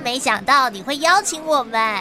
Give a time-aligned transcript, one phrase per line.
[0.00, 1.94] 真没想到你会邀请我们，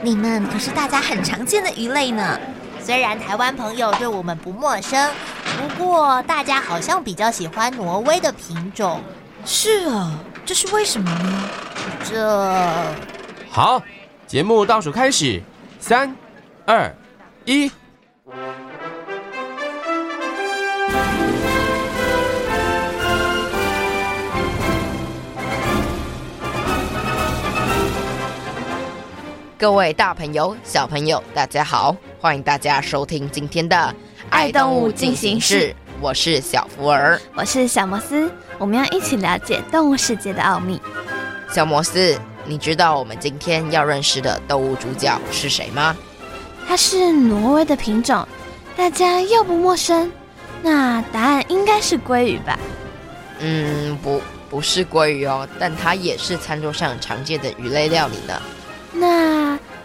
[0.00, 2.38] 你们可是大家很常见的鱼类呢。
[2.78, 5.10] 虽然台湾朋友对我们不陌生，
[5.58, 9.02] 不过大家好像比较喜欢挪威的品种。
[9.44, 10.16] 是啊。
[10.46, 11.48] 这是为什么呢？
[12.04, 12.94] 这
[13.50, 13.82] 好，
[14.28, 15.42] 节目倒数开始，
[15.80, 16.14] 三、
[16.64, 16.94] 二、
[17.44, 17.68] 一。
[29.62, 31.96] 各位大朋友、小朋友，大家好！
[32.20, 33.76] 欢迎大家收听今天的
[34.28, 35.68] 《爱动物进行式》，
[36.00, 38.28] 我是小福儿，我是小摩斯。
[38.58, 40.82] 我们要一起了解动物世界的奥秘。
[41.48, 45.96] 小摩斯，你知道我们今天要认识的动物主角是谁吗？
[46.66, 48.26] 它是挪威的品种，
[48.76, 50.10] 大家又不陌生。
[50.60, 52.58] 那答案应该是鲑鱼吧？
[53.38, 58.42] 嗯，不，不是鲑鱼哦，但它也是餐桌上常见的鱼类料理呢。
[58.94, 59.31] 那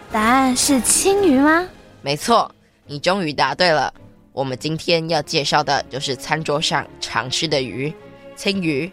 [0.09, 1.67] 答案是青鱼吗？
[2.01, 2.49] 没错，
[2.85, 3.93] 你终于答对了。
[4.31, 7.93] 我们今天要介绍的就是餐桌上常吃的鱼。
[8.35, 8.89] 青鱼，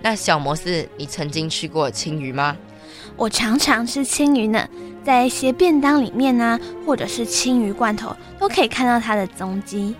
[0.00, 2.56] 那小摩斯，你曾经吃过青鱼吗？
[3.16, 4.66] 我常常吃青鱼呢，
[5.04, 9.94] 在一些便当里面呢、啊，或者是青鱼罐头，都可以看到它的踪迹。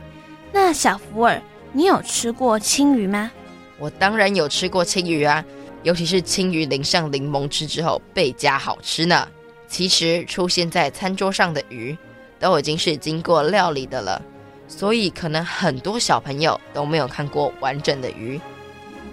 [0.53, 1.41] 那小福尔，
[1.73, 3.31] 你有吃过青鱼吗？
[3.79, 5.45] 我当然有吃过青鱼啊，
[5.83, 9.29] 尤其是青鱼淋上柠檬汁之后，倍加好吃呢。
[9.69, 11.97] 其实出现在餐桌上的鱼，
[12.39, 14.21] 都已经是经过料理的了，
[14.69, 18.41] 所以可能很多小朋友都没有看过完整的鱼。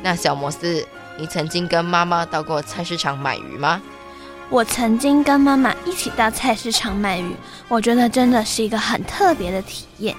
[0.01, 0.85] 那小摩斯，
[1.17, 3.81] 你曾经跟妈妈到过菜市场买鱼吗？
[4.49, 7.35] 我曾经跟妈妈一起到菜市场买鱼，
[7.67, 10.15] 我觉得真的是一个很特别的体验。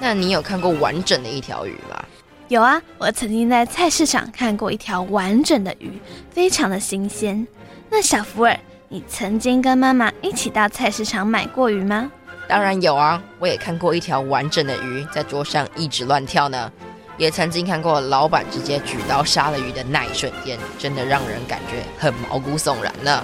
[0.00, 2.02] 那你有看过完整的一条鱼吗？
[2.48, 5.98] 有啊，我曾经在菜市场看过一条完整的鱼，
[6.30, 7.46] 非常的新鲜。
[7.90, 8.58] 那小福尔，
[8.94, 12.08] 你曾经跟妈妈一起到菜市场买过鱼吗？
[12.46, 16.70] 当然有啊，我也看过一条完整的鱼在桌上一直乱跳呢。
[17.16, 23.20] 也曾经看过老板直接举刀杀了鱼的那一瞬间，真的让人感觉很毛骨悚然呢。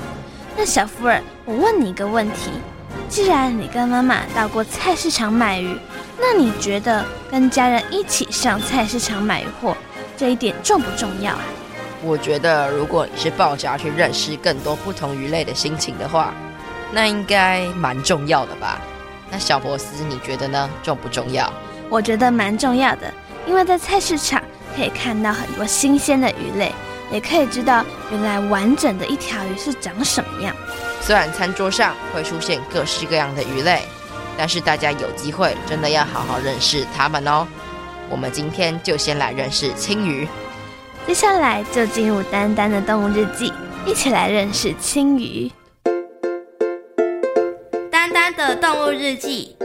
[0.57, 2.51] 那小夫人，我问你一个问题：
[3.09, 5.79] 既然你跟妈妈到过菜市场买鱼，
[6.19, 9.77] 那你觉得跟家人一起上菜市场买鱼货
[10.17, 11.45] 这一点重不重要啊？
[12.03, 16.33] 我觉得，如果你是抱着要去认识更多不同鱼类的心情的话，
[16.93, 18.81] 那应该蛮重要的吧？
[19.31, 20.69] 那小博斯，你觉得呢？
[20.83, 21.53] 重不重要？
[21.89, 23.13] 我觉得蛮重要的。
[23.47, 24.43] 因为在菜市场
[24.77, 26.73] 可以看到很多新鲜的鱼类，
[27.11, 30.55] 也可以知道原来完整的一条鱼是长什么样。
[31.01, 33.83] 虽然餐桌上会出现各式各样的鱼类，
[34.37, 37.47] 但是大家有机会真的要好好认识它们哦。
[38.09, 40.29] 我们今天就先来认识青鱼，
[41.07, 43.53] 接下来就进入丹丹的动物日记，
[43.85, 45.51] 一起来认识青鱼。
[47.91, 49.57] 丹丹的动物日记。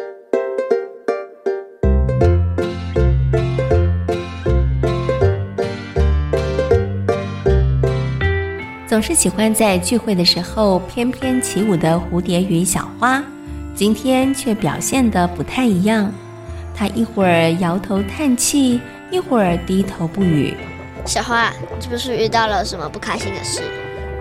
[8.88, 13.24] 总是喜欢在聚会的时候翩翩起舞的蝴蝶与小花，
[13.76, 16.12] 今天却表现的不太一样。
[16.74, 18.80] 它一会儿摇头叹气，
[19.12, 20.54] 一会儿低头不语。
[21.06, 23.62] 小花，你是不是遇到了什么不开心的事？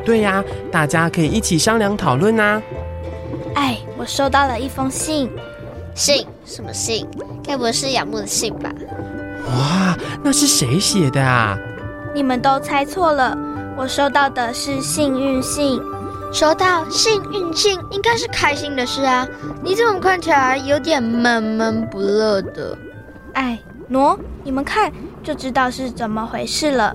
[0.05, 2.61] 对呀，大家可以一起商量讨论啊。
[3.55, 5.31] 哎，我收到了一封信。
[5.95, 6.27] 信？
[6.45, 7.09] 什么信？
[7.43, 8.71] 该不会是仰慕的信吧？
[9.47, 11.57] 哇，那是谁写的啊？
[12.15, 13.37] 你们都猜错了。
[13.77, 15.81] 我收到的是幸运信，
[16.33, 19.27] 收到幸运信应该是开心的事啊！
[19.63, 22.77] 你怎么看起来有点闷闷不乐的？
[23.33, 23.59] 哎，
[23.91, 24.93] 喏，你们看
[25.25, 26.95] 就知道是怎么回事了。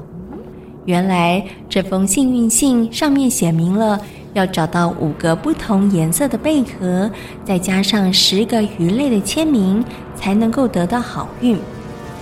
[0.86, 4.00] 原来这封幸运信上面写明了
[4.34, 7.10] 要找到五个不同颜色的贝壳，
[7.44, 9.84] 再加上十个鱼类的签名，
[10.16, 11.58] 才能够得到好运。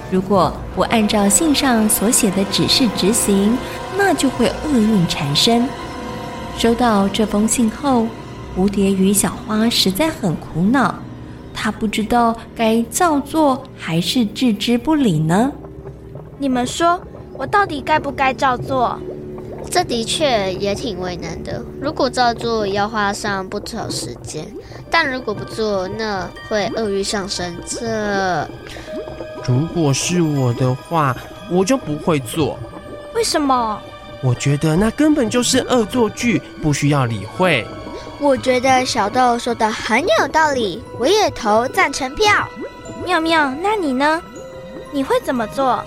[0.09, 3.57] 如果不按照信上所写的指示执行，
[3.97, 5.67] 那就会厄运缠身。
[6.57, 8.07] 收到这封信后，
[8.55, 10.95] 蝴蝶与小花实在很苦恼，
[11.53, 15.51] 他不知道该照做还是置之不理呢？
[16.39, 16.99] 你们说，
[17.33, 18.97] 我到底该不该照做？
[19.69, 21.61] 这的确也挺为难的。
[21.81, 24.45] 如果照做，要花上不少时间；
[24.89, 27.55] 但如果不做，那会恶欲上升。
[27.65, 28.47] 这……
[29.47, 31.15] 如果是我的话，
[31.49, 32.57] 我就不会做。
[33.15, 33.79] 为什么？
[34.23, 37.65] 我觉得那根本就是恶作剧，不需要理会。
[38.19, 42.47] 我觉得小豆说的很有道理，我也投赞成票。
[43.05, 44.21] 妙妙，那你呢？
[44.91, 45.83] 你会怎么做？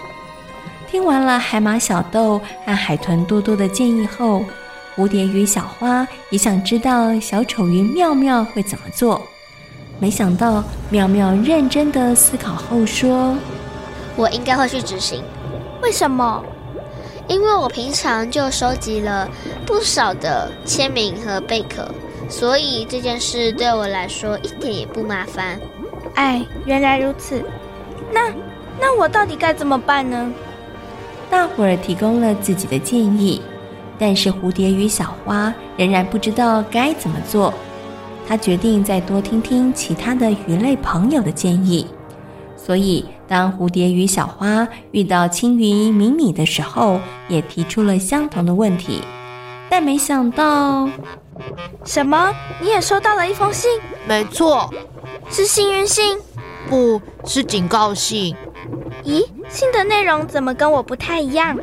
[0.90, 4.42] 听完了海马小豆和海豚多多的建议后，
[4.96, 9.22] 蝴蝶与小花也想知道小丑鱼妙妙会怎么做。
[10.00, 13.36] 没想到妙妙认真的思考后说
[14.16, 15.22] ：“我应该会去执行。
[15.80, 16.42] 为什么？
[17.28, 19.30] 因为我平常就收集了
[19.64, 21.88] 不少的签名和贝壳，
[22.28, 25.60] 所以这件事对我来说一点也不麻烦。”
[26.16, 27.40] 哎，原来如此。
[28.12, 28.22] 那
[28.80, 30.32] 那我到底该怎么办呢？
[31.30, 33.40] 大伙儿提供了自己的建议，
[33.98, 37.54] 但是蝴蝶与小花仍然不知道该怎么做。
[38.26, 41.86] 他决定再多听听其他的鱼类朋友的建议。
[42.56, 49.00] 所以，当蝴蝶与小花遇到青鱼米米的时候，也提出了相同的问题。
[49.68, 50.88] 但没想到，
[51.84, 52.32] 什么？
[52.60, 53.70] 你也收到了一封信？
[54.06, 54.68] 没错，
[55.30, 56.18] 是幸运信？
[56.68, 58.36] 不是警告信。
[59.04, 61.58] 咦，信的内容怎么跟我不太一样？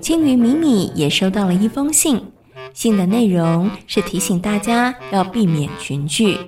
[0.00, 2.22] 青鱼米米也收到了一封信，
[2.72, 6.38] 信的内容是提醒大家要避免群聚，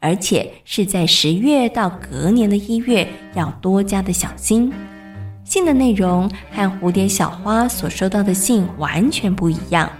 [0.00, 4.72] 而且是在十月到隔年的一月要多加的小心。
[5.44, 9.90] 信的内容和蝴蝶小花所收到的信完全不一样，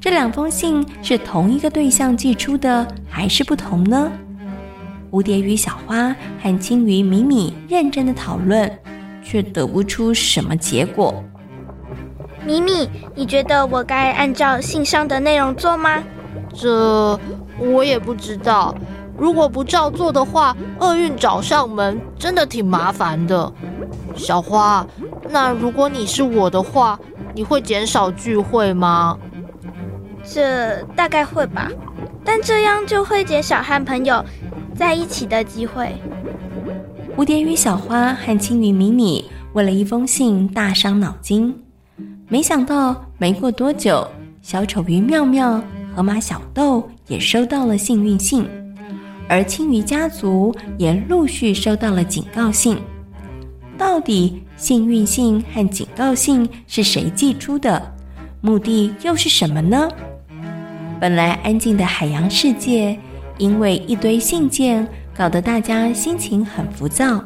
[0.00, 4.10] 这两封信是同一个对象寄出的，还是不同呢？
[5.10, 8.70] 蝴蝶与小花和青鱼米米认真的讨论，
[9.22, 11.22] 却得不出什么结果。
[12.44, 16.02] 米米，你觉得我该按照信上的内容做吗？
[16.54, 17.18] 这
[17.58, 18.74] 我也不知道。
[19.16, 23.52] 如果不照做的话，厄运找上门，真的挺麻烦的。
[24.14, 24.86] 小花，
[25.28, 26.98] 那如果你是我的话，
[27.34, 29.18] 你会减少聚会吗？
[30.22, 31.68] 这大概会吧，
[32.24, 34.24] 但这样就会减少和朋友
[34.78, 35.92] 在一起的机会。
[37.16, 41.52] 蝴蝶与小花和青鱼米米为了一封信大伤脑筋，
[42.28, 44.06] 没想到没过多久，
[44.40, 45.60] 小丑鱼妙妙、
[45.92, 48.48] 河马小豆也收到了幸运信，
[49.28, 52.78] 而青鱼家族也陆续收到了警告信。
[53.76, 57.82] 到底幸运信和警告信是谁寄出的？
[58.40, 59.88] 目的又是什么呢？
[61.00, 62.96] 本来安静的海洋世界。
[63.38, 64.86] 因为一堆信件，
[65.16, 67.24] 搞得大家心情很浮躁。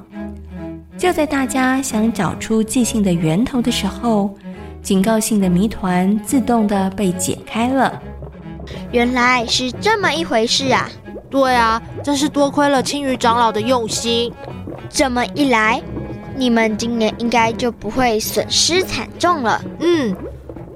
[0.97, 4.31] 就在大家想找出寄信的源头的时候，
[4.83, 8.01] 警告信的谜团自动的被解开了。
[8.93, 10.89] 原来是这么一回事啊！
[11.29, 14.33] 对啊，真是多亏了青鱼长老的用心。
[14.89, 15.83] 这么一来，
[16.37, 19.61] 你们今年应该就不会损失惨重了。
[19.81, 20.15] 嗯，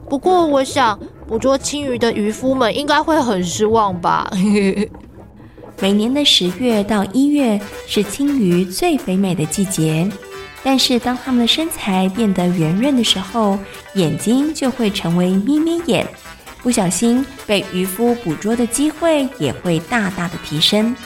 [0.09, 0.99] 不过我想
[1.29, 4.31] 捕捉青鱼的渔夫们应该会很失望吧。
[5.79, 10.11] 每年的十月到一月是青鱼最肥美的季节，
[10.63, 13.59] 但是当它们的身材变得圆润的时候，
[13.95, 16.07] 眼睛就会成为眯眯眼，
[16.63, 20.97] 不小心被渔夫捕捉的机会也会大大的提升。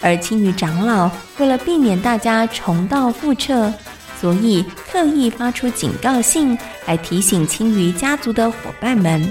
[0.00, 3.72] 而青鱼长老为了避免大家重蹈覆辙，
[4.20, 9.28] 所以特意发出警告信来提醒青鱼家族的伙伴们。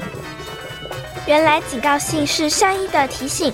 [1.28, 3.54] 原来警告信是善意的提醒，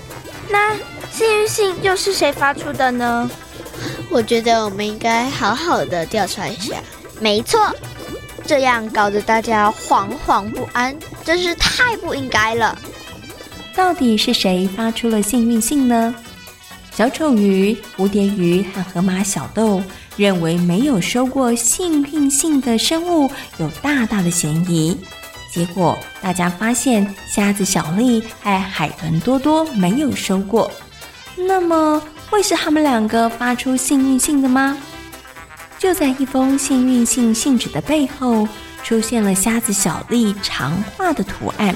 [0.49, 0.75] 那。
[1.11, 3.29] 幸运信又是谁发出的呢？
[4.09, 6.77] 我觉得我们应该好好的调查一下。
[7.19, 7.59] 没错，
[8.45, 12.77] 这样搞得大家惶惶不安，真是太不应该了。
[13.75, 16.15] 到底是谁发出了幸运信呢？
[16.93, 19.81] 小丑鱼、蝴蝶鱼和河马小豆
[20.17, 24.97] 认为没有收过幸运信的生物有大大的嫌疑。
[25.53, 30.69] 结果大家发现瞎子小丽和海豚多多没有收过。
[31.47, 34.77] 那么会是他们两个发出幸运信的吗？
[35.77, 38.47] 就在一封幸运信信纸的背后，
[38.83, 41.75] 出现了瞎子小丽常画的图案，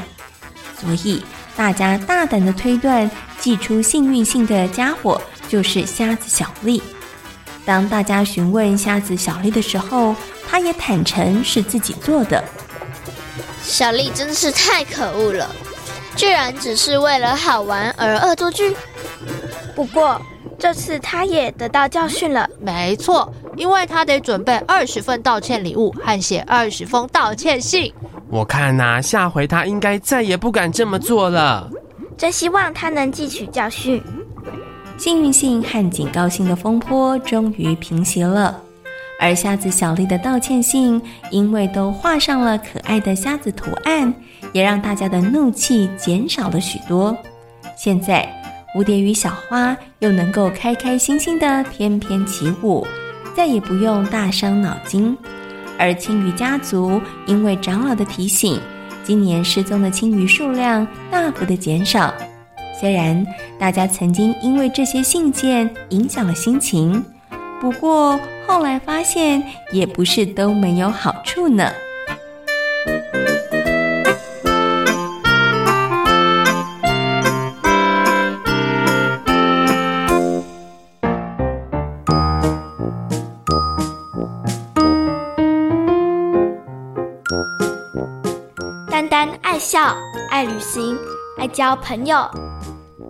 [0.80, 1.24] 所以
[1.56, 6.82] 大家大胆的推断，寄出幸运信的家伙就是瞎子小丽。
[7.66, 10.16] 当大家询问瞎子小丽的时候，
[10.48, 12.44] 他也坦诚是自己做的。
[13.64, 15.50] 小丽真是太可恶了！
[16.16, 18.76] 居然只是为了好玩而恶作剧。
[19.76, 20.20] 不过
[20.58, 22.50] 这次他也得到教训了。
[22.62, 27.94] 没错，因为他得准备二十份道歉礼物和写二十封道歉信。
[28.30, 31.70] 我看呐、啊，下回他应该再也不敢这么做了。
[32.18, 34.02] 真希望他能汲取教训。
[34.98, 38.58] 幸运性和警告性的风波终于平息了，
[39.20, 44.14] 而瞎子小丽的道歉信因为都画上了可爱的瞎子图案，
[44.54, 47.16] 也让大家的怒气减少了许多。
[47.78, 48.34] 现在，
[48.76, 52.86] 蝴蝶与小花又能够开开心心的翩翩起舞，
[53.34, 55.18] 再也不用大伤脑筋。
[55.80, 58.60] 而青鱼家族因为长老的提醒，
[59.02, 62.14] 今年失踪的青鱼数量大幅的减少。
[62.78, 63.26] 虽然
[63.58, 67.02] 大家曾经因为这些信件影响了心情，
[67.62, 69.42] 不过后来发现
[69.72, 71.72] 也不是都没有好处呢。
[89.66, 89.98] 笑，
[90.30, 90.96] 爱旅行，
[91.40, 92.30] 爱交朋友。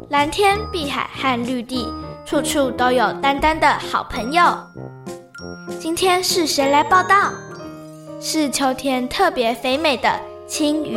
[0.10, 1.94] 蓝天、碧海和绿地，
[2.26, 4.42] 处处都有丹丹的好朋友。
[5.82, 7.34] 今天是谁来报道？
[8.22, 10.10] 是秋天特别肥美的
[10.48, 10.96] 青鱼。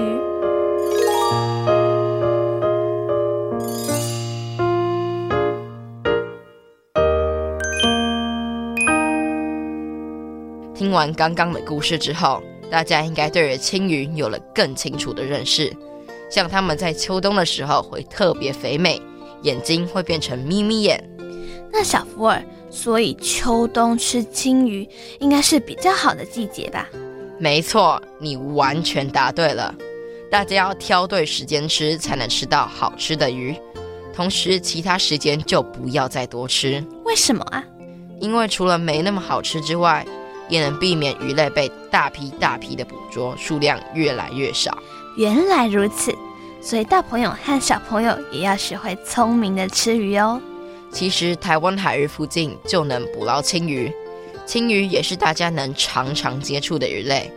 [10.72, 15.74] 听完刚刚的故事之后，大家应该对于青鱼有了更清楚的认识。
[16.30, 19.00] 像它们在秋冬的时候会特别肥美，
[19.42, 21.02] 眼睛会变成眯眯眼。
[21.72, 24.88] 那小福尔，所以秋冬吃青鱼
[25.20, 26.88] 应该是比较好的季节吧？
[27.38, 29.74] 没错，你完全答对了。
[30.30, 33.56] 大家要挑对时间吃，才能吃到好吃的鱼。
[34.14, 36.84] 同时，其他时间就不要再多吃。
[37.04, 37.64] 为什么啊？
[38.20, 40.04] 因为除了没那么好吃之外，
[40.48, 44.76] 也能避免鱼类被大批大批的捕捉，数量越来越少。
[45.16, 46.14] 原来如此，
[46.60, 50.40] 所以大朋友和小朋友也要学会聪明的吃鱼哦。
[50.90, 53.92] 其实台湾海域附近就能捕捞青鱼，
[54.46, 57.30] 青鱼也是大家能常常接触的鱼类。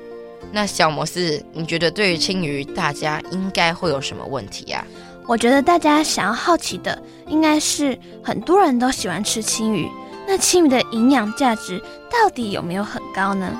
[0.51, 4.85] 那小摩斯，你觉得对于青鱼，大家应该会有什么问题啊？
[5.27, 9.87] 我觉得大家想要好奇的，应该是很多人都喜欢吃青鱼，
[10.31, 11.77] 那青鱼的营养价值
[12.09, 13.51] 到底有没有很高呢？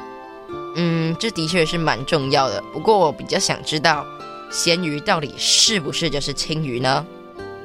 [0.78, 2.64] 嗯，这的确是蛮重要的。
[2.72, 4.06] 不过我比较想知道，
[4.50, 7.06] 咸鱼到底是不是就是青鱼呢？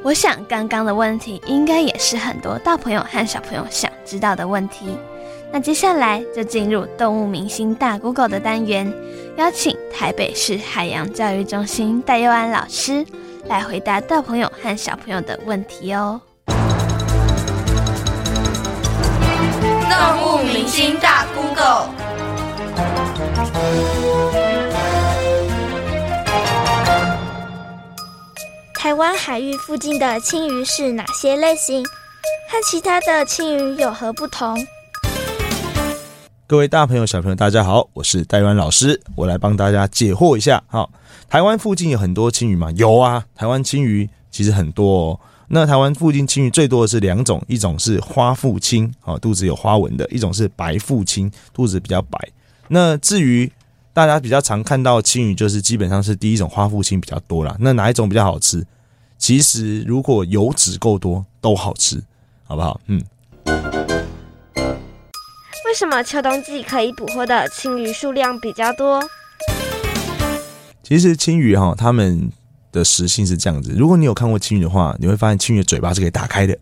[0.02, 4.98] 我想刚刚的问题应该也是很多大朋友和小朋友想知道的问题。
[5.52, 8.92] 那接下来就进入动物明星大 Google 的单元，
[9.36, 13.06] 邀请台北市海洋教育中心戴佑安老师
[13.46, 16.20] 来回答大朋友和小朋友的问题哦。
[19.98, 21.88] 动物明星大 Google。
[28.74, 31.82] 台湾海域附近的青鱼是哪些类型？
[31.82, 34.66] 和其他的青鱼有何不同？
[36.46, 40.62] 各位大朋友、小朋友，大家好，我是戴湾老师，我来帮大家解惑一下。
[40.68, 40.90] 好，
[41.30, 42.70] 台湾附近有很多青鱼吗？
[42.72, 45.20] 有啊，台湾青鱼其实很多哦。
[45.48, 52.18] 那台湾附近青鱼最多的是两种，一种是花腹青，好，肚子有花纹的；一种是白腹青，肚子比较白。
[52.68, 53.50] 那至于
[53.92, 57.56] 大家比较常看到的青鱼，就是基本上是第一种花腹青比较多啦。
[57.60, 58.66] 那哪一种比较好吃？
[59.18, 62.02] 其实如果油脂够多，都好吃，
[62.44, 62.80] 好不好？
[62.86, 63.00] 嗯。
[65.66, 69.02] 为什么秋冬季可以捕获的青鱼数量比较多？
[70.82, 72.30] 其实青鱼哈，它们
[72.76, 73.72] 的食性是这样子。
[73.76, 76.56] 如果你有看过青鱼的话，你会发现青鱼的嘴巴是可以打开的。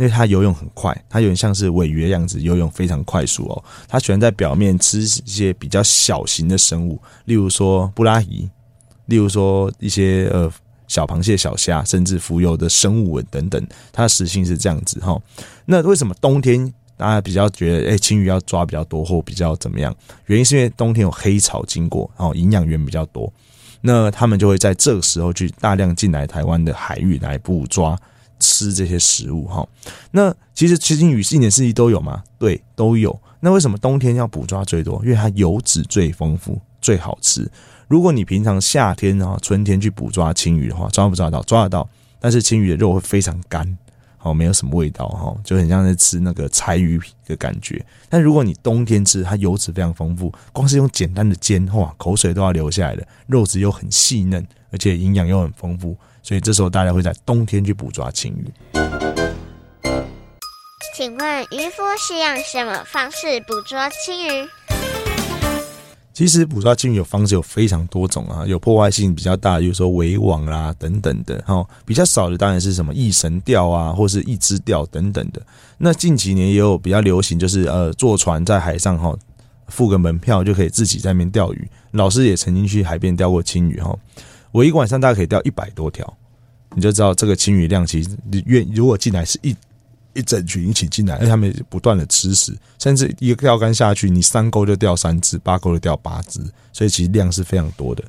[0.00, 3.64] 因为它游泳很快，它有点像是尾鱼的样子，游泳非常快速哦。
[3.88, 8.48] 它喜欢在表面吃一些比较小型的生物，例如说布拉鱼，
[9.06, 10.48] 例如说一些呃
[10.86, 13.66] 小螃蟹、小虾，甚至浮游的生物等等。
[13.90, 15.20] 它的食性是这样子哈。
[15.64, 19.92] 那为什么冬天大家比较觉得哎青鱼要抓比较多或比较怎么样？
[20.26, 23.32] 原因是因为冬天有黑潮经过，然后营养源比较多，
[23.80, 27.98] 那他们就会在这个时候去大量进来台湾的海域来捕抓。
[28.40, 29.68] 吃这些食物哈，
[30.12, 32.22] 那其实吃青鱼是一年四季都有吗？
[32.38, 33.20] 对，都有。
[33.40, 35.02] 那为什么冬天要捕抓最多？
[35.02, 37.50] 因为它油脂最丰富，最好吃。
[37.88, 41.42] 如果你平常夏天啊、春天去捕抓青鱼的话，抓不抓得到？
[41.42, 43.76] 抓得到，但是青鱼的肉会非常干，
[44.28, 47.82] 好，没有什么味道哈，就很像在吃那个柴鱼皮的感觉。
[48.10, 53.02] 但如果你冬天吃，它油脂非常丰富，光是用简单的煎，哇，口水都要流下来了。
[53.26, 55.96] 肉质又很细嫩，而且营养又很丰富。
[56.22, 58.52] 所以这时候大家会在冬天去捕抓青鱼。
[60.94, 64.46] 请问渔夫是用什么方式捕捉青鱼？
[66.18, 75.40] 其实捕捉青鱼有方式有非常多种啊，有破坏性比较大，比如说围网啦等等的，哈，比较少的当然是什么一绳钓啊，或是一支钓等等的。
[75.76, 79.16] 那近几年也有比较流行，就是呃坐船在海上哈，
[79.68, 81.68] 付个门票就可以自己在那边钓鱼。
[81.92, 83.96] 老师也曾经去海边钓过青鱼哈，
[84.50, 86.12] 我一个晚上大概可以钓一百多条，
[86.74, 89.54] 你就知道这个青鱼量其实你愿如果进来是一。
[90.18, 96.40] 一整群一起进来，而且他们不断的吃食，甚至一个钓竿下去，你三钩就钓三只，八钩就钓八只，
[96.72, 98.02] 所以其实量是非常多的。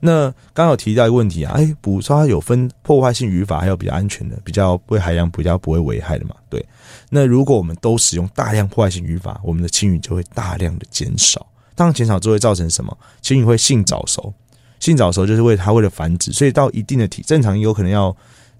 [0.00, 6.34] 那刚有提到一个问题啊，哎，捕捉它有分破坏性渔法，还有比较安全的，比较对海洋比较不会危害的嘛？
[6.50, 6.62] 对。
[7.08, 11.46] 那如果我们都使用大量破坏性渔法，我们的青鱼就会大量的减少。
[11.74, 12.94] 当然减少之后会造成什么？
[13.22, 14.34] 青鱼会性早熟，
[14.78, 18.14] 性早熟就是为它为了繁殖，所以到一定的体，正常有可能要。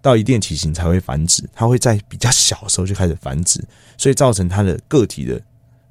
[0.04, 3.58] 到一定体型才会繁殖，它会在比较小的时候就开始繁殖，
[3.96, 5.40] 所以造成它的个体的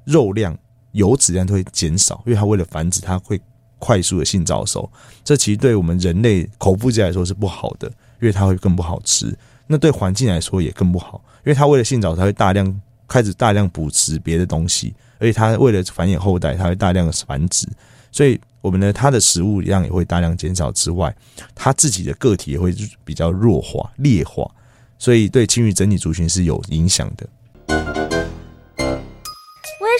[0.04, 0.56] 肉量、
[0.92, 3.40] 油脂量都会减少，因为它为了繁殖，它会
[3.80, 4.88] 快速的性早熟。
[5.24, 7.88] 这其实对我们人类口腹之来说是不好的，
[8.20, 9.36] 因为它会更不好吃。
[9.66, 17.66] 那对环境来说也更不好，因为它为了性早熟，它会大量开始大量捕食别的东西，而且它为了繁衍后代，它会大量的繁殖，
[18.12, 18.40] 所以。
[18.64, 21.14] 我们呢，它的食物量也会大量减少之外，
[21.54, 24.50] 它自己的个体也会比较弱化、劣化，
[24.96, 27.28] 所以对青鱼整体族群是有影响的。
[27.68, 27.76] 为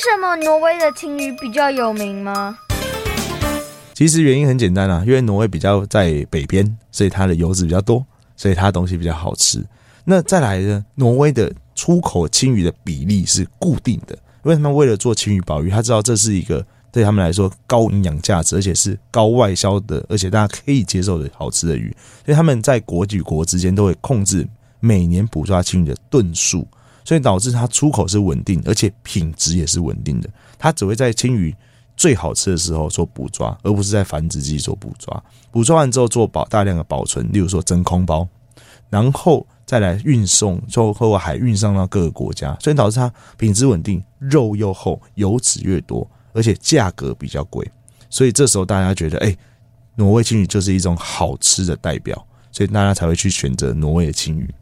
[0.00, 2.56] 什么挪威的青鱼比较有名吗？
[3.92, 8.02] 其实原因很简单啊，因为挪威比较在北边，所以它的油脂比较多，
[8.34, 9.62] 所以它的东西比较好吃。
[10.04, 16.66] 那再来呢，挪威的出口青鱼的比例是固定的，因为他们为了做青鱼保育，他知道这是一个。
[16.94, 21.92] 对他们来说，高营养价值，而且是高外销的，而且大家可以接受的好吃的鱼，
[22.24, 24.48] 所以他们在国与国之间都会控制
[24.78, 26.64] 每年捕抓青鱼的吨数，
[27.04, 30.30] 所以导致它出口是稳定，而且品质也是稳定的。
[30.56, 31.52] 它只会在青鱼
[31.96, 35.20] 最好吃的时候做捕抓，而不是在繁殖季做捕抓。
[35.50, 38.24] 捕抓完之后做保大量的保存，例如说真空包，
[38.88, 46.08] 然后再来运送，就后海运上到各个国家，所以导致它品质稳定，肉又厚，油脂越多。
[46.34, 47.66] 而且价格比较贵，
[48.10, 49.38] 所以这时候大家觉得，哎、欸，
[49.94, 54.52] 挪威青鱼就是一种好吃的代表，所以大家才会去选择挪威的青鱼。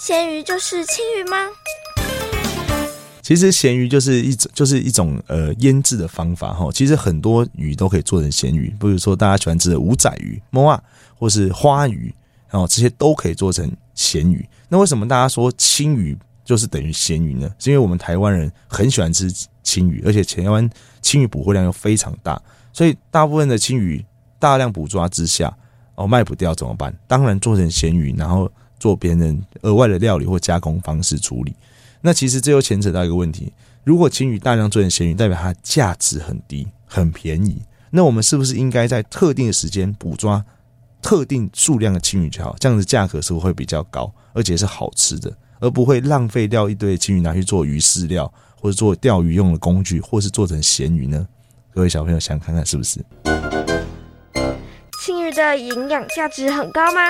[0.00, 1.36] 咸鱼就是青鱼吗？
[3.22, 6.68] 其实咸鱼就是一种，就是一种呃腌制的方法哈。
[6.72, 10.82] 其实很多鱼都可以做成咸鱼，比如说大家喜欢吃的五仔鱼、摸啊，
[11.16, 12.12] 或是花鱼，
[12.50, 14.46] 然后这些都可以做成咸鱼。
[14.68, 16.18] 那为什么大家说青鱼？
[16.44, 20.68] 就是等于咸鱼呢，是因为我们台湾人很喜欢吃青鱼，而且台湾
[21.00, 22.40] 青鱼捕获量又非常大，
[22.72, 24.04] 所以大部分的青鱼
[24.38, 25.56] 大量捕抓之下，
[25.94, 26.94] 哦卖不掉怎么办？
[27.06, 31.56] 当然做成咸鱼，然后做别人额外的料理或加工方式处理。
[32.02, 33.50] 那其实这又牵扯到一个问题：
[33.82, 40.44] 如果青鱼大量做成咸鱼，代表它价值很低、很便宜，那我们是不是应该在特定的时间捕抓
[41.00, 42.54] 特定数量的青鱼就好？
[42.58, 45.34] 这样子价格是不是会比较高，而且是好吃的？
[45.60, 51.26] 而不会浪费掉一堆青鱼拿去做鱼饲料，或者做钓鱼用的工具，或是做成咸鱼呢？
[51.72, 53.04] 各位小朋友想看看是不是？
[55.04, 57.00] 青鱼的营养价值很高吗？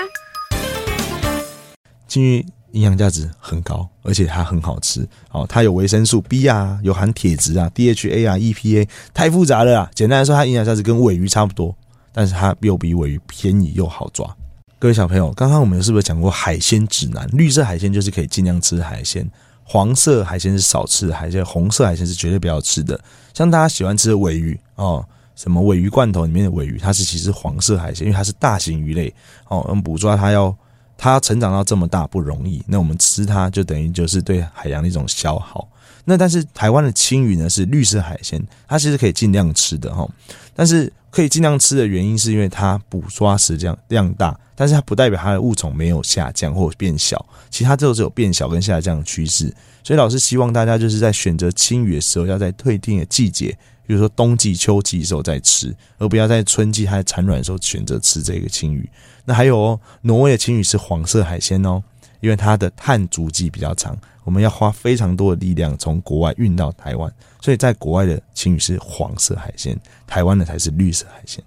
[2.08, 5.06] 青鱼营养价值很高，而且它很好吃。
[5.30, 9.90] 哦，它有维生素 B 啊，有含铁质啊，DHA 啊，EPA，太复杂了啊。
[9.94, 11.76] 简单来说，它营养价值跟尾鱼差不多，
[12.12, 14.36] 但是它又比尾鱼便宜又好抓。
[14.84, 17.26] 各位小朋友，刚刚我们是不是讲过海鲜指南？
[17.32, 19.26] 绿色海鲜就是可以尽量吃海鲜，
[19.62, 23.00] 黄色海鲜是少吃的海鲜，红色海鲜是绝对不要吃的。
[23.32, 25.02] 像大家喜欢吃的尾鱼哦，
[25.36, 29.08] 什么尾鱼罐头里面的尾鱼，它是其实黄色海鲜，因为它是大型鱼类
[29.48, 30.54] 哦，我们捕捉它要
[30.98, 35.66] 它成长到这么大不容易，那我们吃它就等于就是对海洋的一种消耗。
[36.04, 40.06] 那但是台湾的青鱼呢是绿色海鲜，它其实可以尽量吃的哈，
[40.54, 40.92] 但是。
[41.14, 49.54] 可以尽量吃的原因是因为它捕抓时量量大，但是它不代表它的物种没有下降或变小，其他都是有变小跟下降的趋势。
[49.84, 58.90] 所以老师希望大家就是在选择青鱼的时候，要在特定的季节，比如说冬季、秋季的时候再吃，而不要在春季它产卵的时候选择吃这个青鱼。
[59.24, 61.80] 那还有哦，挪威的青鱼是黄色海鲜哦，
[62.24, 63.94] 因为它的碳足迹比较长。
[64.24, 71.44] 我们要花非常多的力量从国外运到台湾，所以在国外的青鱼是黄色海鲜，台湾的才是绿色海鲜。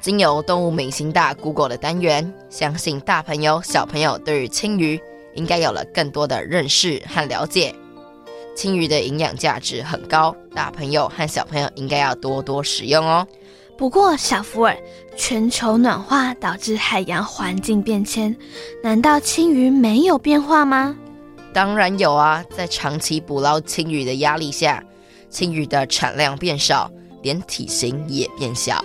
[0.00, 4.98] 经由动物明星大 Google 的单元，相信大朋友小朋友对于青鱼
[5.34, 7.74] 应该有了更多的认识和了解。
[8.56, 13.26] 青鱼的营养价值很高，大朋友和小朋友应该要多多食用哦。
[13.76, 14.74] 不过，小福尔，
[15.16, 18.34] 全球暖化导致海洋环境变迁，
[18.82, 20.96] 难道青鱼没有变化吗？
[21.52, 24.82] 当然有啊，在长期捕捞青鱼的压力下，
[25.28, 26.90] 青鱼的产量变少，
[27.22, 28.82] 连体型也变小。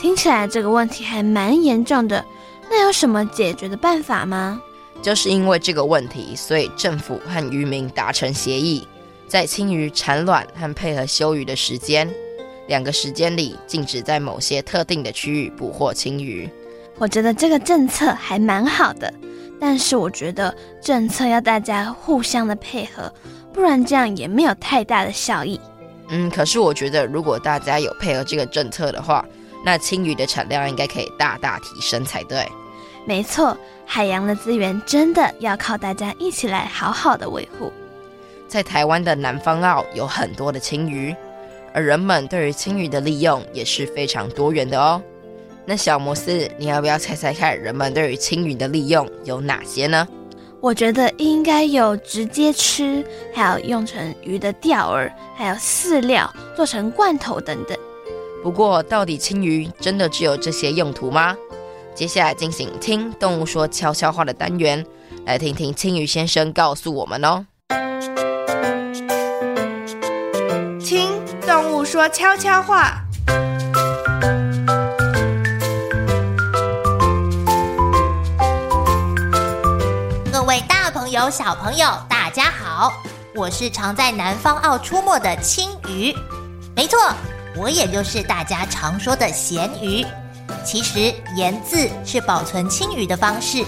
[0.00, 2.24] 听起来这个问题还蛮严重的，
[2.68, 4.60] 那有什么解决的办法吗？
[5.00, 8.84] 就是因为这个问题，所以政府和渔民达成协议，
[9.28, 12.12] 在青鱼产卵和配合休渔的时间。
[12.68, 16.48] 两个时间里禁止在某些特定的区域捕获青鱼。
[16.98, 19.12] 我觉得这个政策还蛮好的，
[19.60, 23.12] 但是我觉得政策要大家互相的配合，
[23.52, 25.60] 不然这样也没有太大的效益。
[26.08, 29.24] 嗯，可是我觉得如果大家有配合这个政策的话，
[29.64, 32.46] 那青鱼的产量应该可以大大提升才对。
[33.06, 37.72] 没错，海洋的资源真的要靠大家一起来好好的维护。
[38.46, 41.14] 在台湾的南方澳有很多的青鱼。
[41.72, 45.02] 而人们对于青鱼的利用也是非常多元的哦。
[45.64, 50.06] 那小摩斯，你要不要猜猜看，人们对于青鱼的利用有哪些呢？
[50.60, 57.78] 我觉得应该有直接吃，还有用成鱼的钓饵，还有饲料，做成罐头等等。
[58.42, 61.36] 不过，到底青鱼真的只有这些用途吗？
[61.94, 64.84] 接下来进行听动物说悄悄话的单元，
[65.26, 67.44] 来听听青鱼先生告诉我们哦。
[71.90, 73.02] 说悄悄话。
[80.30, 82.92] 各位大朋友、小朋友，大家好，
[83.34, 86.14] 我是常在南方澳出没的青鱼。
[86.76, 86.98] 没错，
[87.56, 90.04] 我也就是大家常说的咸鱼。
[90.62, 93.64] 其实盐渍是保存青鱼的方式。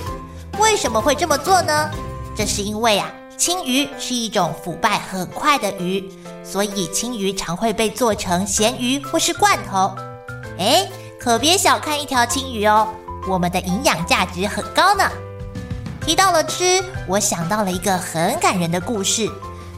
[0.58, 1.90] 为什么会这么做呢？
[2.36, 3.10] 这是因为啊。
[3.40, 6.06] 青鱼是一种腐败很快的鱼，
[6.44, 9.96] 所以青鱼常会被做成咸鱼或是罐头。
[10.58, 10.86] 哎，
[11.18, 12.86] 可别小看一条青鱼哦，
[13.26, 15.10] 我们的营养价值很高呢。
[16.02, 19.26] 提到了吃，我想到了一个很感人的故事。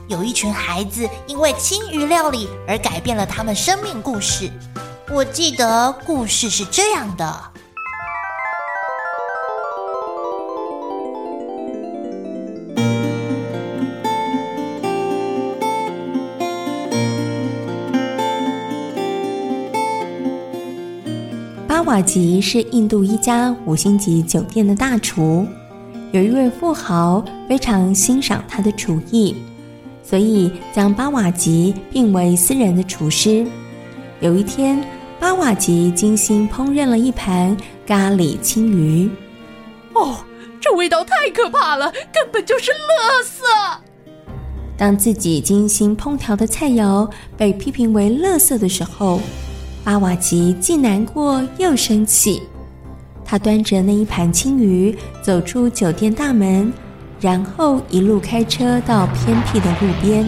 [0.09, 4.51] 有一群孩子因为青鱼料理而改变了他们生命故事。
[5.09, 7.52] 我记得故事是这样的。
[21.93, 25.47] 瓦吉是印度一家五星级酒店的大厨，
[26.11, 29.37] 有一位富豪非常欣赏他的厨艺，
[30.03, 33.47] 所以将巴瓦吉聘为私人的厨师。
[34.21, 34.83] 有一天，
[35.21, 37.55] 巴瓦吉精心烹饪了一盘
[37.87, 39.11] 咖喱青鱼。
[39.93, 40.17] 哦，
[40.63, 43.77] 这味道太可怕了，根本就是垃圾！
[44.79, 49.21] 当自己精心烹调的菜肴被批评为垃圾的时候，
[49.85, 52.41] 巴瓦吉既难过又生气，
[53.25, 56.73] 他端着那一盘青鱼走出酒店大门，
[57.21, 60.25] 然后一路开车到偏僻的路边。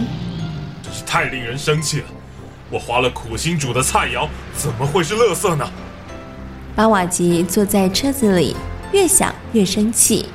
[0.83, 2.05] 真是太令人生气了！
[2.69, 5.65] 我花了苦心煮的菜肴怎么会是垃圾呢？
[6.75, 8.57] 巴瓦吉坐在车子里，
[8.91, 10.25] 越想越生气。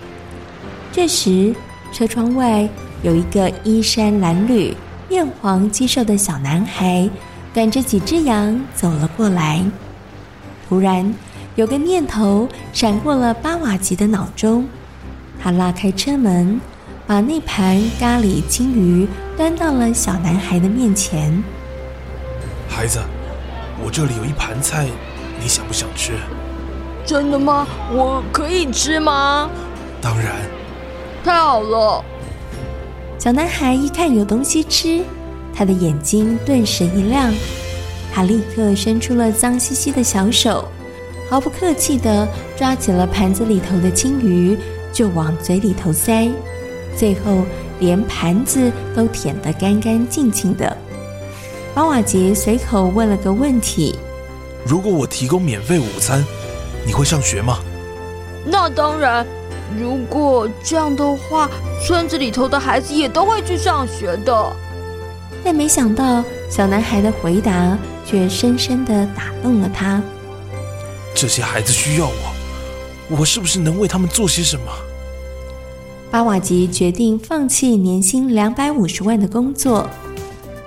[0.91, 1.55] 这时，
[1.93, 2.67] 车窗外
[3.03, 4.73] 有一个衣衫褴褛、
[5.11, 7.07] 面黄肌瘦的小男孩。
[7.53, 9.65] 赶着几只羊走了过来，
[10.69, 11.13] 突然
[11.57, 14.69] 有个念头闪过了巴瓦吉的脑中。
[15.43, 16.61] 他拉开车门，
[17.07, 21.43] 把那盘咖喱青鱼端到了小男孩的面前。
[22.69, 23.01] 孩子，
[23.83, 24.87] 我这里有一盘菜，
[25.43, 26.13] 你想不想吃？
[27.05, 27.67] 真的吗？
[27.91, 29.51] 我可以吃吗？
[30.01, 30.37] 当然。
[31.25, 32.05] 太好了！
[33.19, 35.03] 小男孩一看有东西吃。
[35.61, 37.31] 他的眼睛顿时一亮，
[38.11, 40.67] 他立刻伸出了脏兮兮的小手，
[41.29, 44.57] 毫不客气地抓起了盘子里头的青鱼，
[44.91, 46.31] 就往嘴里头塞，
[46.97, 47.45] 最后
[47.79, 50.75] 连盘子都舔得干干净净的。
[51.75, 53.99] 巴瓦杰随口问了个问题
[54.65, 56.25] ：“如果我提供免费午餐，
[56.87, 57.59] 你会上学吗
[58.49, 59.27] ？”“那当然，
[59.79, 61.51] 如果这样的话，
[61.87, 64.53] 村子里头的孩子也都会去上学的。”
[65.45, 70.03] 但没想到，小男孩的回答却深深地打动了他。
[71.15, 74.67] 这些孩子需要我，我是不是能为他们做些什么？
[76.11, 79.89] 巴瓦吉决定放弃年薪两百五十万的工作，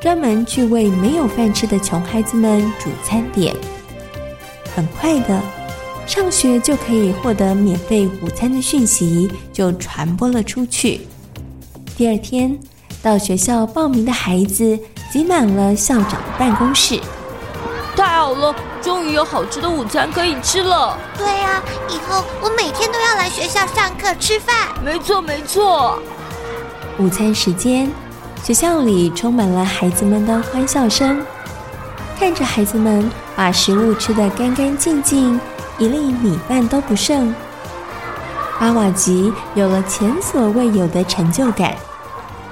[0.02, 3.56] 专门去为没有饭吃的穷孩子们煮餐点。
[4.76, 5.42] 很快的，
[6.08, 11.02] 上学就可以获得免费午餐的讯息就传播了出去。
[11.96, 12.58] 第二天，
[13.04, 14.80] 到学校报名的孩子
[15.12, 16.98] 挤满了校长的办公室。
[17.98, 20.98] 太好了，终于有好吃的午餐可以吃了。
[21.18, 24.56] 对呀、啊，以后我每天都要来学校上课吃饭。
[24.84, 26.00] 没错，没错。
[26.98, 27.92] 午餐时间，
[28.42, 31.22] 学校里充满了孩子们的欢笑声。
[32.18, 35.40] 看着孩子们把食物吃得干干净净，
[35.78, 37.36] 一粒米饭都不剩，
[38.60, 41.76] 阿瓦吉有了前所未有的成就感。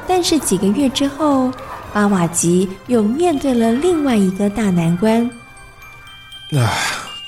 [0.07, 1.51] 但是几个月之后，
[1.93, 5.29] 巴瓦吉又面对了另外一个大难关。
[6.53, 6.77] 唉，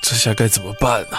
[0.01, 1.17] 这下该怎么办呢？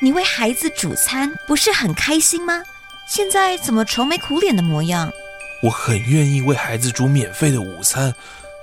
[0.00, 2.62] 你为孩子煮餐不是很开心吗？
[3.08, 5.10] 现在怎么愁眉苦脸的模样？
[5.62, 8.14] 我很愿意为孩子煮免费的午餐，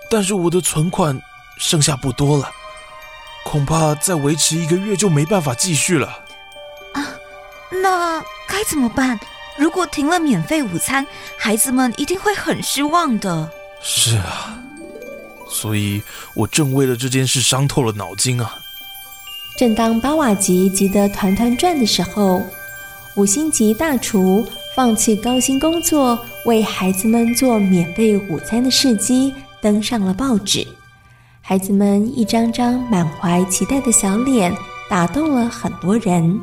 [0.10, 1.20] 但是我的存款
[1.58, 2.50] 剩下不多了，
[3.44, 6.08] 恐怕再维持一个月就没办法继续了。
[6.94, 7.08] 啊，
[7.82, 9.20] 那该怎么办？
[9.58, 11.06] 如果停了免费午餐，
[11.38, 13.50] 孩子们一定会很失望的。
[13.82, 14.60] 是啊，
[15.50, 16.02] 所以
[16.34, 18.54] 我正为了这件事伤透了脑筋啊。
[19.58, 22.42] 正当巴瓦吉急得团团转的时候，
[23.16, 30.66] 五星级大厨放弃高薪工作，为孩子们做免费午餐的事迹登上了报纸。
[31.42, 34.56] 孩子们一张张满怀期待的小脸，
[34.90, 36.40] 打动了很多人。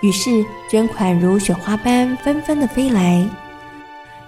[0.00, 3.28] 于是捐款如雪花般纷纷的飞来。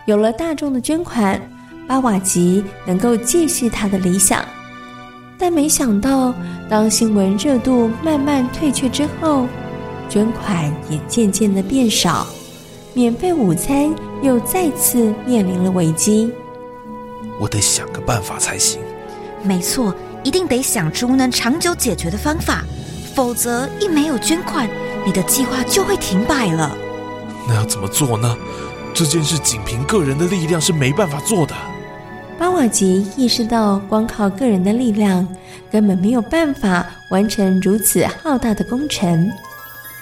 [0.07, 1.41] 有了大众的捐款，
[1.87, 4.45] 巴瓦吉能够继续他的理想。
[5.39, 6.35] 但没想到，
[6.69, 9.47] 当新闻热度慢慢退却之后，
[10.09, 12.27] 捐款也渐渐的变少，
[12.93, 16.31] 免费午餐又再次面临了危机。
[17.39, 18.81] 我得想个办法才行。
[19.43, 22.63] 没错，一定得想出能长久解决的方法，
[23.15, 24.69] 否则一没有捐款，
[25.05, 26.77] 你的计划就会停摆了。
[27.49, 28.37] 那要怎么做呢？
[28.93, 31.55] 这件事仅凭个人的力量是没办法做的。
[32.39, 35.27] 巴瓦吉意识到，光靠个人的力量
[35.71, 39.31] 根本没有办法完成如此浩大的工程。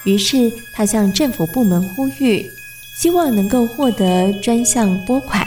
[0.05, 2.51] 于是，他向政府部门呼吁，
[2.97, 5.47] 希望能够获得专项拨款。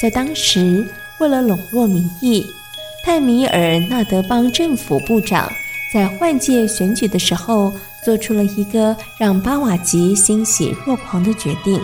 [0.00, 0.86] 在当时，
[1.18, 2.46] 为了笼络民意，
[3.04, 5.50] 泰米尔纳德邦政府部长
[5.92, 7.72] 在换届选举的时候，
[8.04, 11.80] 做出了一个让巴瓦吉欣喜若狂的决定。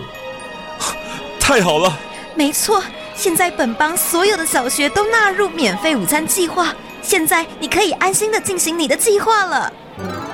[1.41, 1.99] 太好了！
[2.35, 2.83] 没错。
[3.17, 9.71] 现在本邦所有的小学都纳入免费午餐计划，现在你可以安心的进行你的计划了。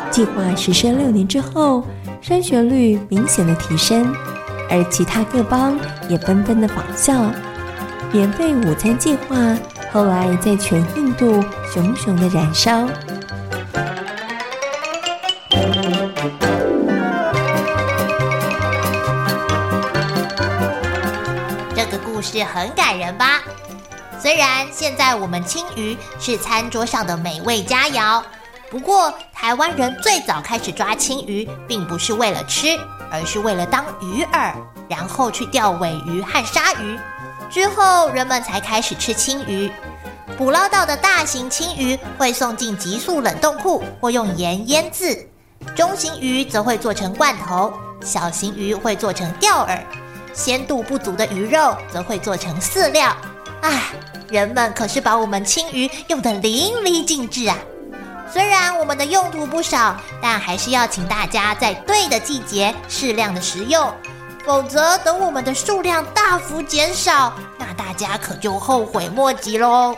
[0.08, 1.82] 计划实施六年之后，
[2.20, 4.14] 升学率明显的提升，
[4.70, 5.76] 而其他各邦
[6.08, 7.28] 也纷纷的仿效。
[8.12, 9.36] 免费午餐计划
[9.92, 11.42] 后来在全印度
[11.74, 12.88] 熊熊的燃烧。
[22.36, 23.40] 是很感人吧？
[24.20, 28.22] 虽然现在我们青鱼是餐桌上的美味佳肴，
[28.70, 32.78] 不过台湾人最早开始抓青鱼，并不是为了吃，
[33.10, 34.52] 而是为了当鱼饵，
[34.86, 36.98] 然后去钓尾鱼和鲨鱼。
[37.48, 39.72] 之后人们才开始吃青鱼。
[40.36, 45.26] 捕捞到的大型青鱼会送进急速冷冻库，或用盐腌制；
[45.74, 47.72] 中型鱼则会做成罐头，
[48.02, 49.80] 小型鱼会做成钓饵。
[50.36, 53.16] 鲜度不足的鱼肉则会做成饲料，
[53.62, 53.84] 唉，
[54.28, 57.56] 人们可是把我们青鱼用得淋漓尽致啊！
[58.30, 63.90] 虽然我们的用途不少，但还是要请大家在对的季节适量的食用，
[64.44, 69.96] 否则等我们的数量大幅减少，那大家可就后悔莫及喽。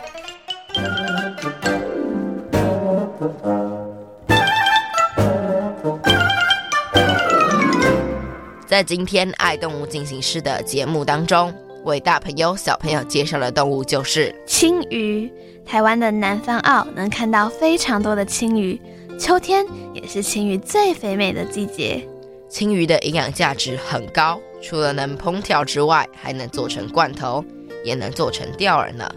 [8.79, 15.29] 在今天爱动物进行式的节目当中，为大朋友小朋友介绍的动物就是青鱼。
[15.65, 18.79] 台湾的南方澳能看到非常多的青鱼，
[19.19, 22.07] 秋天也是青鱼最肥美的季节。
[22.47, 27.43] 青鱼的营养价值很高，除了能烹调之外，还能做成罐头，
[27.83, 29.11] 也能做成钓饵呢。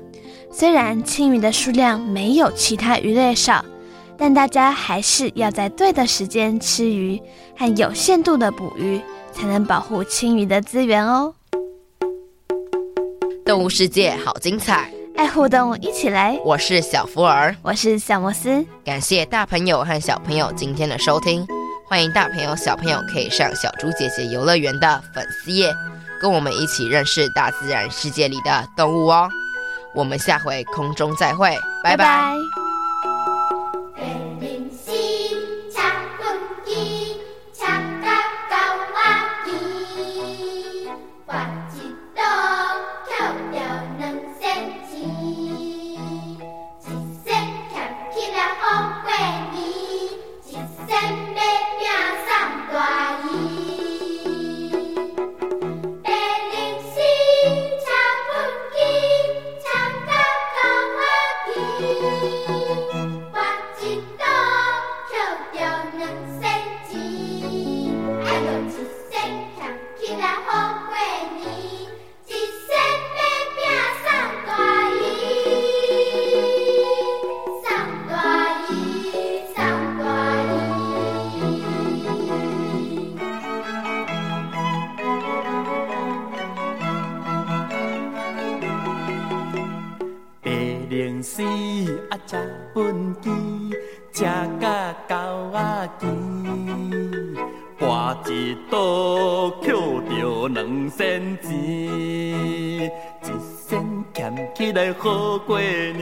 [0.50, 3.64] 虽然青鱼的数量没有其他鱼类少，
[4.22, 7.20] 但大家还是要在对的时间吃鱼，
[7.58, 9.02] 和有限度的捕鱼。
[9.32, 11.34] 才能保护青鱼的资源哦！
[13.44, 16.38] 动物世界好精彩，爱护动物一起来！
[16.44, 18.64] 我是小福尔，我是小摩斯。
[18.84, 21.44] 感谢大朋友和小朋友今天的收听，
[21.88, 25.74] 欢迎大朋友小朋友可以上小猪姐姐游乐园的粉丝页，
[26.20, 29.28] 跟我们一起认识大自然世界里的动物哦！
[29.94, 31.96] 我们下回空中再会，拜拜。
[31.96, 32.61] 拜拜。
[91.34, 91.42] 是
[92.10, 92.36] 啊，食
[92.74, 93.30] 饭机，
[94.12, 94.26] 食
[94.60, 95.14] 甲狗
[95.50, 96.06] 仔机，
[97.78, 99.72] 搬一刀捡
[100.10, 102.90] 着两仙钱，一
[103.66, 105.96] 仙俭起来好过年，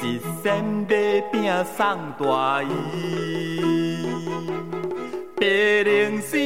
[0.00, 4.06] 一仙买饼送大姨。
[5.40, 6.38] 白龙丝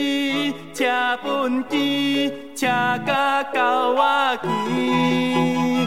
[0.72, 2.66] 车本机，车
[3.06, 5.86] 甲狗仔骑，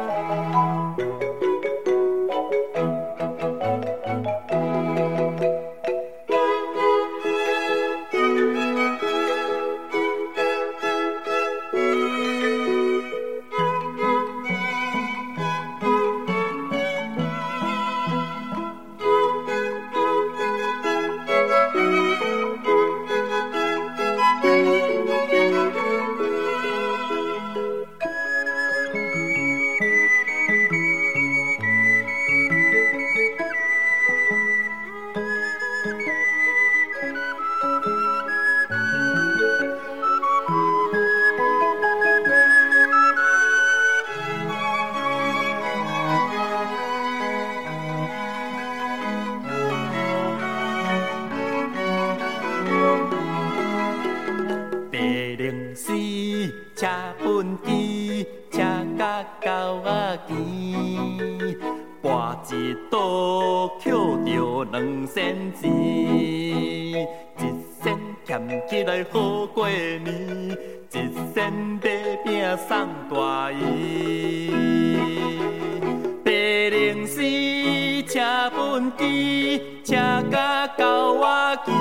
[78.03, 78.19] 车
[78.55, 79.95] 本机，车
[80.31, 81.71] 甲到我机，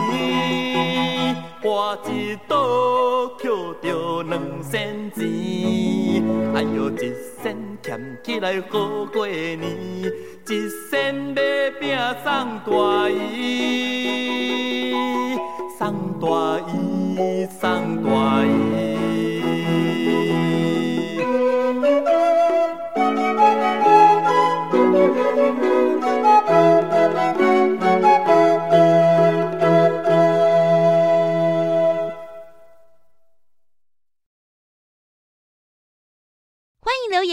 [1.63, 2.57] 我一倒
[3.39, 3.51] 捡
[3.83, 5.19] 着两仙钱，
[6.55, 9.61] 哎哟，一仙俭起来好过年，
[10.49, 11.41] 一仙买
[11.81, 12.29] 饼送
[12.67, 14.95] 大姨，
[15.79, 15.81] 送
[16.21, 16.27] 大
[16.69, 18.11] 姨，送大
[18.45, 19.00] 姨。